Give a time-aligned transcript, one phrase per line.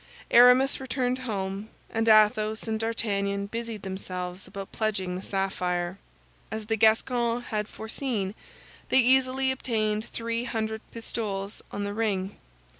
[0.31, 5.99] Aramis returned home, and Athos and D'Artagnan busied themselves about pledging the sapphire.
[6.49, 8.33] As the Gascon had foreseen,
[8.89, 12.35] they easily obtained three hundred pistoles on the ring.